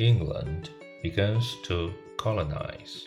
[0.00, 0.70] England
[1.02, 3.04] begins to colonize.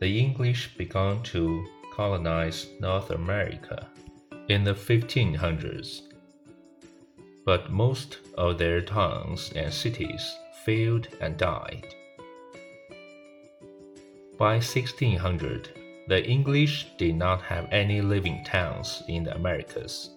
[0.00, 3.88] The English began to colonize North America
[4.48, 6.02] in the 1500s,
[7.44, 10.34] but most of their towns and cities
[10.64, 11.86] failed and died.
[14.36, 15.68] By 1600,
[16.08, 20.10] the English did not have any living towns in the Americas.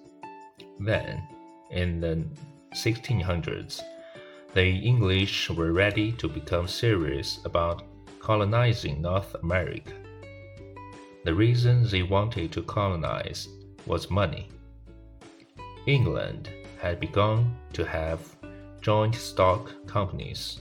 [0.79, 1.21] Then,
[1.69, 2.25] in the
[2.73, 3.81] 1600s,
[4.53, 7.83] the English were ready to become serious about
[8.19, 9.93] colonizing North America.
[11.25, 13.47] The reason they wanted to colonize
[13.87, 14.49] was money.
[15.87, 16.49] England
[16.79, 18.19] had begun to have
[18.81, 20.59] joint stock companies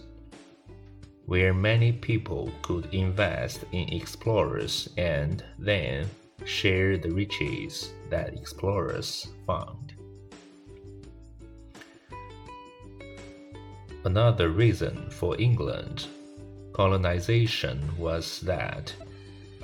[1.26, 6.08] where many people could invest in explorers and then
[6.44, 9.81] share the riches that explorers found.
[14.04, 16.06] Another reason for England
[16.72, 18.92] colonization was that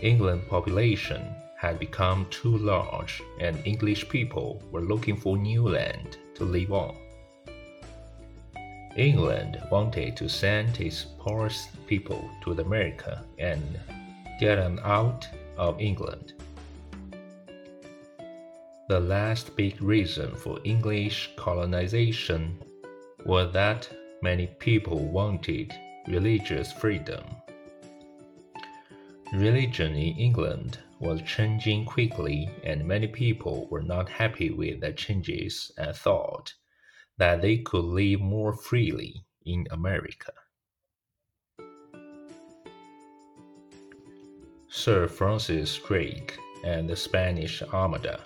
[0.00, 6.44] England population had become too large and English people were looking for new land to
[6.44, 6.94] live on.
[8.96, 13.80] England wanted to send its poorest people to America and
[14.38, 16.34] get them out of England.
[18.88, 22.56] The last big reason for English colonization
[23.24, 23.88] was that
[24.22, 25.74] many people wanted
[26.06, 27.24] religious freedom.
[29.32, 35.70] Religion in England was changing quickly, and many people were not happy with the changes
[35.76, 36.54] and thought
[37.18, 40.32] that they could live more freely in America.
[44.68, 48.20] Sir Francis Drake and the Spanish Armada.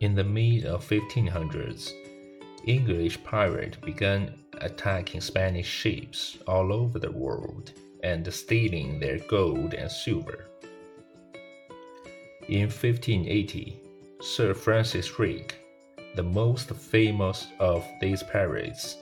[0.00, 1.92] In the mid of 1500s,
[2.66, 9.88] English pirates began attacking Spanish ships all over the world and stealing their gold and
[9.88, 10.48] silver.
[12.48, 13.80] In 1580,
[14.20, 15.54] Sir Francis Drake,
[16.16, 18.96] the most famous of these pirates,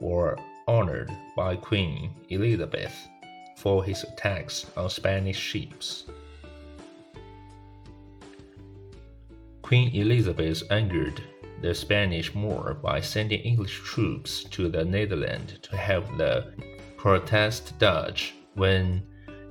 [0.00, 2.96] was honored by Queen Elizabeth
[3.56, 6.04] for his attacks on Spanish ships.
[9.60, 11.22] Queen Elizabeth angered
[11.62, 16.52] the Spanish more by sending English troops to the Netherlands to help the
[16.96, 19.00] Protestant Dutch win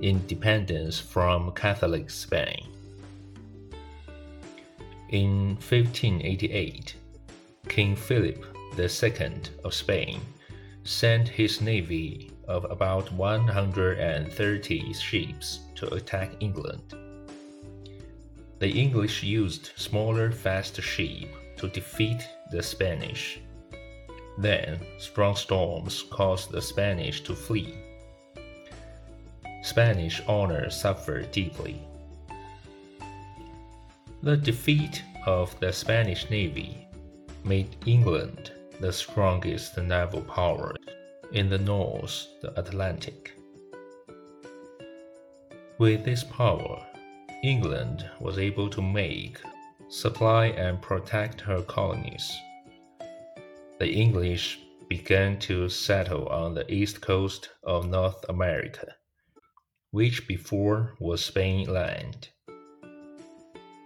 [0.02, 2.68] independence from Catholic Spain.
[5.08, 6.94] In 1588,
[7.68, 8.44] King Philip
[8.78, 10.20] II of Spain
[10.84, 16.82] sent his navy of about 130 ships to attack England.
[18.58, 21.26] The English used smaller, fast ships
[21.62, 23.38] to defeat the Spanish.
[24.36, 27.72] Then, strong storms caused the Spanish to flee.
[29.62, 31.80] Spanish honor suffered deeply.
[34.24, 36.88] The defeat of the Spanish navy
[37.44, 38.50] made England
[38.80, 40.74] the strongest naval power
[41.30, 43.36] in the North the Atlantic.
[45.78, 46.84] With this power,
[47.44, 49.38] England was able to make
[49.92, 52.32] supply and protect her colonies.
[53.78, 54.58] The English
[54.88, 58.94] began to settle on the east coast of North America,
[59.90, 62.30] which before was Spain land.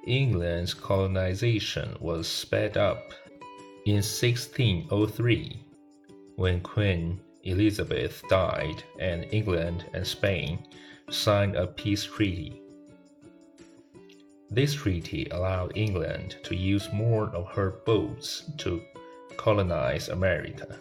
[0.06, 3.12] England's colonization was sped up
[3.84, 5.58] in 1603
[6.36, 10.64] when Queen Elizabeth died and England and Spain
[11.10, 12.62] signed a peace treaty.
[14.56, 18.80] This treaty allowed England to use more of her boats to
[19.36, 20.80] colonize America.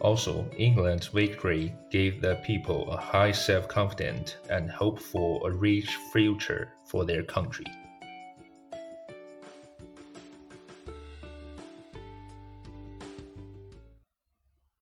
[0.00, 5.96] Also, England's victory gave the people a high self confidence and hope for a rich
[6.14, 7.66] future for their country.